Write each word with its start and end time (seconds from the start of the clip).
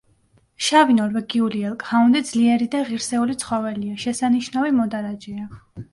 შავი 0.67 0.95
ნორვეგიული 0.99 1.61
ელკჰაუნდი 1.71 2.21
ძლიერი 2.29 2.69
და 2.77 2.81
ღირსეული 2.89 3.39
ცხოველია, 3.45 4.01
შესანიშნავი 4.07 4.77
მოდარაჯეა. 4.79 5.47